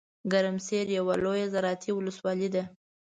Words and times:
ګرمسیر 0.31 0.85
یوه 0.97 1.15
لویه 1.23 1.47
زراعتي 1.53 1.91
ولسوالۍ 1.93 2.49
ده. 2.55 2.63